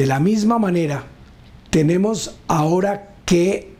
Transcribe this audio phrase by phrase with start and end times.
[0.00, 1.04] De la misma manera,
[1.68, 3.74] tenemos ahora que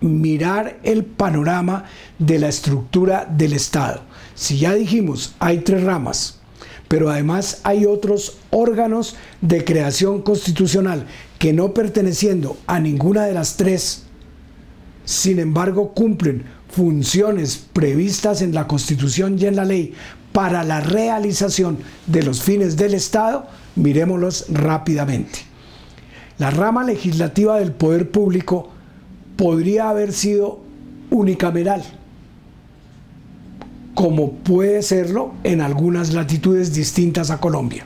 [0.00, 1.86] mirar el panorama
[2.20, 4.02] de la estructura del Estado.
[4.36, 6.38] Si ya dijimos, hay tres ramas,
[6.86, 11.08] pero además hay otros órganos de creación constitucional
[11.40, 14.04] que no perteneciendo a ninguna de las tres,
[15.04, 19.94] sin embargo cumplen funciones previstas en la Constitución y en la ley
[20.30, 25.40] para la realización de los fines del Estado, miremoslos rápidamente.
[26.38, 28.70] La rama legislativa del poder público
[29.36, 30.60] podría haber sido
[31.10, 31.82] unicameral,
[33.94, 37.84] como puede serlo en algunas latitudes distintas a Colombia.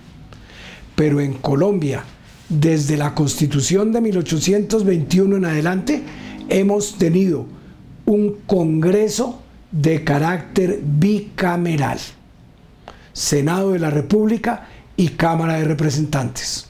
[0.95, 2.05] Pero en Colombia,
[2.49, 6.03] desde la constitución de 1821 en adelante,
[6.49, 7.47] hemos tenido
[8.07, 9.41] un Congreso
[9.73, 11.99] de carácter bicameral,
[13.13, 16.69] Senado de la República y Cámara de Representantes.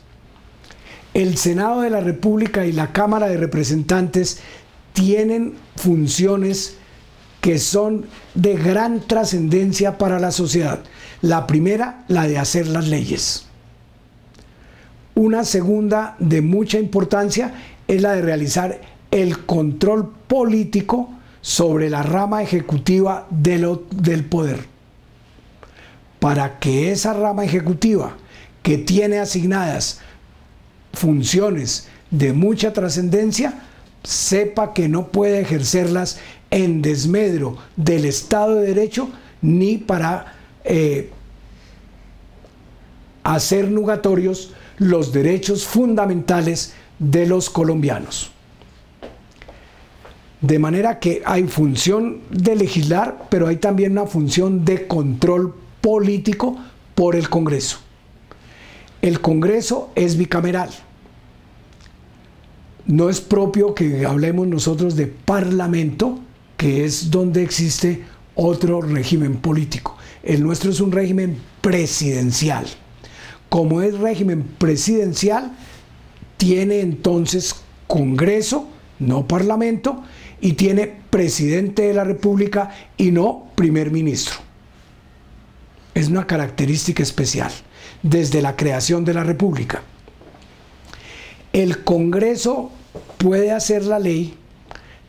[1.12, 4.40] El Senado de la República y la Cámara de Representantes
[4.92, 6.76] tienen funciones
[7.40, 10.80] que son de gran trascendencia para la sociedad.
[11.20, 13.46] La primera, la de hacer las leyes.
[15.14, 17.54] Una segunda de mucha importancia
[17.86, 18.80] es la de realizar
[19.10, 24.73] el control político sobre la rama ejecutiva del poder.
[26.24, 28.16] Para que esa rama ejecutiva,
[28.62, 30.00] que tiene asignadas
[30.94, 33.60] funciones de mucha trascendencia,
[34.02, 36.18] sepa que no puede ejercerlas
[36.50, 39.10] en desmedro del Estado de Derecho
[39.42, 41.10] ni para eh,
[43.22, 48.30] hacer nugatorios los derechos fundamentales de los colombianos.
[50.40, 56.56] De manera que hay función de legislar, pero hay también una función de control político
[56.94, 57.78] por el Congreso.
[59.02, 60.70] El Congreso es bicameral
[62.86, 66.18] no es propio que hablemos nosotros de parlamento,
[66.56, 69.96] que es donde existe otro régimen político.
[70.22, 72.66] El nuestro es un régimen presidencial.
[73.48, 75.52] Como es régimen presidencial,
[76.36, 77.54] tiene entonces
[77.86, 78.68] Congreso,
[78.98, 80.02] no Parlamento,
[80.40, 84.43] y tiene presidente de la República y no primer ministro.
[85.94, 87.52] Es una característica especial
[88.02, 89.82] desde la creación de la República.
[91.52, 92.72] El Congreso
[93.18, 94.34] puede hacer la ley,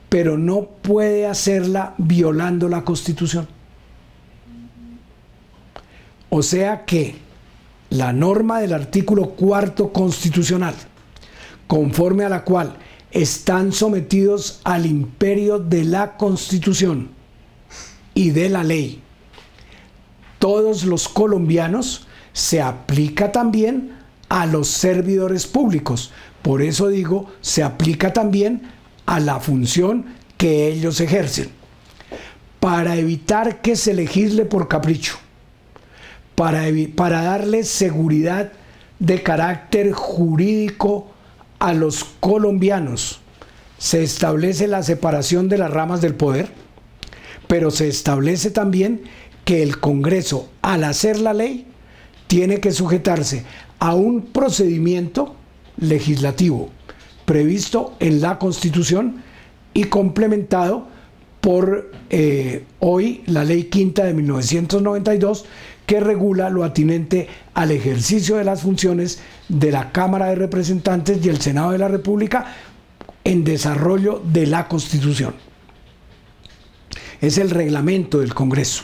[0.10, 3.48] pero no puede hacerla violando la Constitución.
[6.30, 7.16] O sea que
[7.90, 10.76] la norma del artículo cuarto constitucional,
[11.68, 12.76] conforme a la cual
[13.12, 17.10] están sometidos al imperio de la Constitución
[18.14, 19.02] y de la ley,
[20.46, 23.94] todos los colombianos, se aplica también
[24.30, 26.12] a los servidores públicos,
[26.44, 28.62] por eso digo, se aplica también
[29.08, 30.06] a la función
[30.38, 31.50] que ellos ejercen.
[32.60, 35.16] Para evitar que se legisle por capricho,
[36.36, 38.52] para, para darle seguridad
[39.00, 41.08] de carácter jurídico
[41.58, 43.20] a los colombianos,
[43.80, 46.50] se establece la separación de las ramas del poder,
[47.48, 49.02] pero se establece también
[49.46, 51.66] que el Congreso, al hacer la ley,
[52.28, 53.46] tiene que sujetarse
[53.80, 55.36] a un procedimiento
[55.78, 56.70] legislativo
[57.26, 59.24] previsto en la Constitución
[59.74, 60.88] y complementado
[61.42, 65.46] por eh, hoy la Ley Quinta de 1992
[65.86, 69.20] que regula lo atinente al ejercicio de las funciones
[69.50, 72.56] de la Cámara de Representantes y el Senado de la República
[73.24, 75.36] en desarrollo de la Constitución.
[77.22, 78.84] Es el reglamento del Congreso.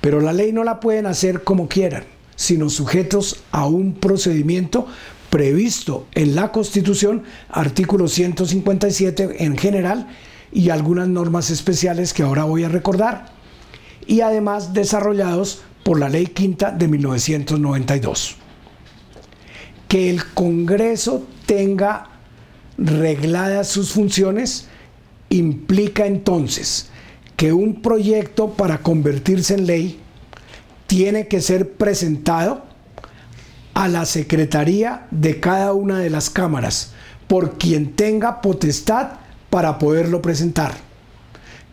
[0.00, 2.04] Pero la ley no la pueden hacer como quieran
[2.38, 4.86] sino sujetos a un procedimiento
[5.28, 10.06] previsto en la Constitución, artículo 157 en general,
[10.52, 13.32] y algunas normas especiales que ahora voy a recordar,
[14.06, 18.36] y además desarrollados por la Ley Quinta de 1992.
[19.88, 22.08] Que el Congreso tenga
[22.78, 24.68] regladas sus funciones
[25.28, 26.88] implica entonces
[27.38, 30.00] que un proyecto para convertirse en ley
[30.88, 32.64] tiene que ser presentado
[33.74, 36.94] a la secretaría de cada una de las cámaras
[37.28, 39.10] por quien tenga potestad
[39.50, 40.74] para poderlo presentar.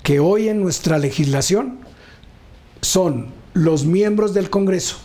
[0.04, 1.80] Que hoy en nuestra legislación
[2.82, 4.98] son los miembros del Congreso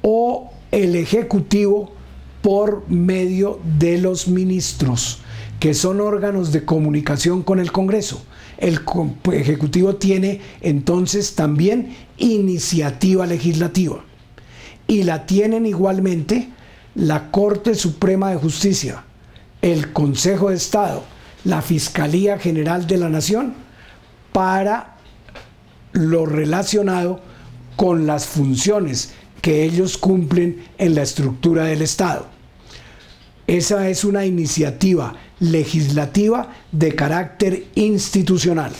[0.00, 1.92] o el Ejecutivo
[2.40, 5.18] por medio de los ministros,
[5.60, 8.24] que son órganos de comunicación con el Congreso
[8.62, 8.80] el
[9.32, 14.04] Ejecutivo tiene entonces también iniciativa legislativa.
[14.86, 16.48] Y la tienen igualmente
[16.94, 19.02] la Corte Suprema de Justicia,
[19.62, 21.02] el Consejo de Estado,
[21.44, 23.54] la Fiscalía General de la Nación,
[24.32, 24.96] para
[25.90, 27.20] lo relacionado
[27.74, 32.31] con las funciones que ellos cumplen en la estructura del Estado.
[33.52, 38.72] Esa es una iniciativa legislativa de carácter institucional.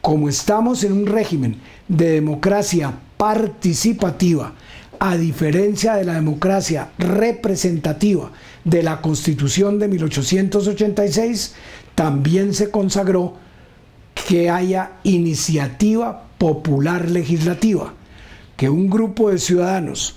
[0.00, 1.56] Como estamos en un régimen
[1.88, 4.54] de democracia participativa,
[5.00, 8.30] a diferencia de la democracia representativa
[8.62, 11.54] de la Constitución de 1886,
[11.96, 13.38] también se consagró
[14.14, 17.92] que haya iniciativa popular legislativa,
[18.56, 20.16] que un grupo de ciudadanos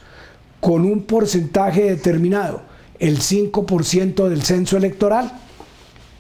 [0.60, 5.40] con un porcentaje determinado, el 5% del censo electoral,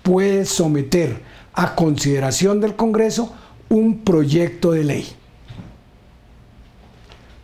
[0.01, 1.21] puede someter
[1.53, 3.33] a consideración del Congreso
[3.69, 5.07] un proyecto de ley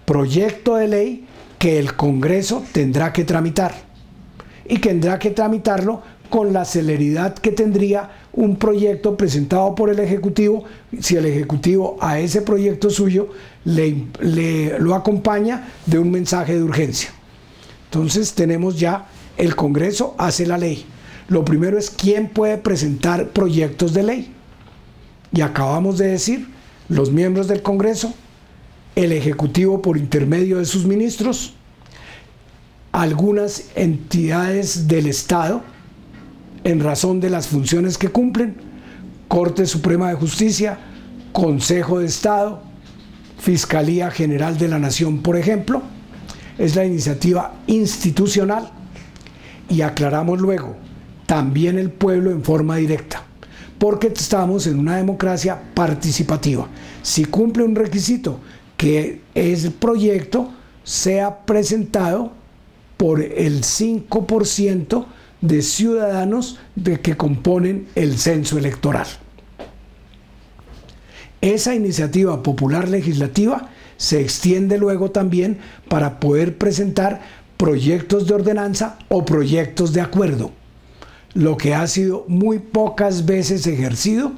[0.10, 1.28] proyecto de ley
[1.60, 3.76] que el Congreso tendrá que tramitar
[4.68, 10.64] y tendrá que tramitarlo con la celeridad que tendría un proyecto presentado por el Ejecutivo
[11.00, 13.30] si el Ejecutivo a ese proyecto suyo
[13.66, 14.08] le,
[14.80, 17.12] lo acompaña de un mensaje de urgencia.
[17.86, 19.06] Entonces tenemos ya,
[19.40, 20.86] el Congreso hace la ley.
[21.28, 24.34] Lo primero es quién puede presentar proyectos de ley.
[25.32, 26.48] Y acabamos de decir,
[26.90, 28.14] los miembros del Congreso
[28.96, 31.54] el Ejecutivo por intermedio de sus ministros,
[32.92, 35.64] algunas entidades del Estado
[36.66, 38.58] en razón de las funciones que cumplen,
[39.30, 40.80] Corte Suprema de Justicia,
[41.32, 42.62] Consejo de Estado,
[43.38, 45.82] Fiscalía General de la Nación, por ejemplo,
[46.58, 48.70] es la iniciativa institucional
[49.70, 50.76] y aclaramos luego,
[51.26, 53.24] también el pueblo en forma directa,
[53.78, 56.68] porque estamos en una democracia participativa.
[57.02, 58.40] Si cumple un requisito
[58.76, 60.50] que ese proyecto
[60.84, 62.32] sea presentado
[62.98, 65.06] por el 5%
[65.42, 69.08] de ciudadanos de que componen el censo electoral.
[71.42, 77.22] Esa iniciativa popular legislativa se extiende luego también para poder presentar
[77.60, 80.52] proyectos de ordenanza o proyectos de acuerdo,
[81.34, 84.32] lo que ha sido muy pocas veces ejercido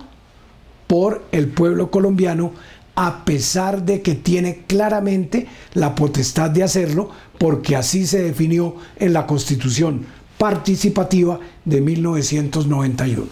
[0.88, 2.52] por el pueblo colombiano
[2.96, 9.14] a pesar de que tiene claramente la potestad de hacerlo, porque así se definió en
[9.14, 10.04] la Constitución
[10.40, 13.28] participativa de 1991.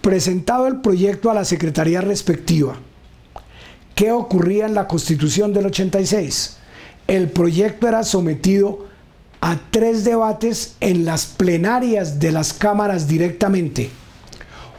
[0.00, 2.76] Presentado el proyecto a la Secretaría respectiva,
[3.96, 6.59] ¿qué ocurría en la Constitución del 86?
[7.10, 8.86] El proyecto era sometido
[9.40, 13.90] a tres debates en las plenarias de las cámaras directamente,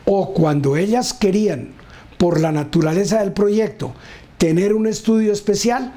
[0.05, 1.73] o cuando ellas querían
[2.17, 3.93] por la naturaleza del proyecto,
[4.37, 5.91] tener un estudio especial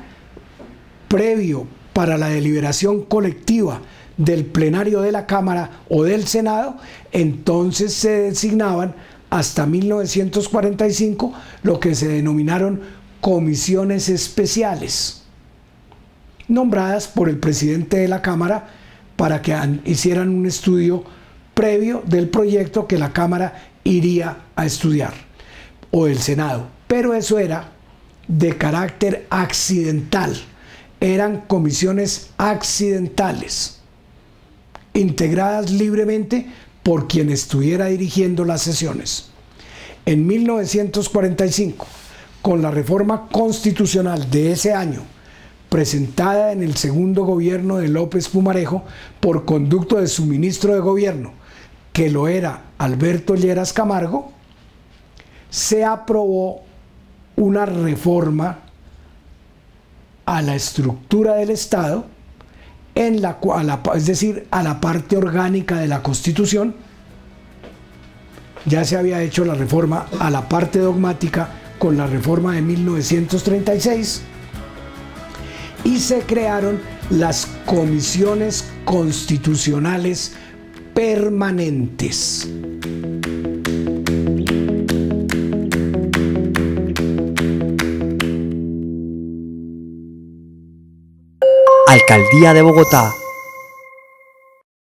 [1.06, 3.80] previo para la deliberación colectiva
[4.16, 6.78] del plenario de la Cámara o del Senado,
[7.12, 8.96] entonces se designaban
[9.30, 11.32] hasta 1945
[11.62, 12.80] lo que se denominaron
[13.20, 15.23] comisiones especiales,
[16.48, 18.68] nombradas por el presidente de la Cámara
[19.16, 21.04] para que hicieran un estudio
[21.54, 25.14] previo del proyecto que la Cámara iría a estudiar
[25.90, 26.66] o del Senado.
[26.88, 27.72] Pero eso era
[28.26, 30.34] de carácter accidental.
[31.00, 33.80] Eran comisiones accidentales,
[34.94, 36.46] integradas libremente
[36.82, 39.30] por quien estuviera dirigiendo las sesiones.
[40.06, 41.86] En 1945,
[42.42, 45.02] con la reforma constitucional de ese año,
[45.74, 48.84] presentada en el segundo gobierno de López Pumarejo
[49.18, 51.32] por conducto de su ministro de gobierno,
[51.92, 54.30] que lo era Alberto Lleras Camargo,
[55.50, 56.62] se aprobó
[57.34, 58.60] una reforma
[60.26, 62.06] a la estructura del Estado,
[62.94, 63.40] en la,
[63.96, 66.76] es decir, a la parte orgánica de la Constitución.
[68.64, 71.48] Ya se había hecho la reforma a la parte dogmática
[71.80, 74.22] con la reforma de 1936
[75.84, 80.32] y se crearon las comisiones constitucionales
[80.94, 82.48] permanentes.
[91.86, 93.14] Alcaldía de Bogotá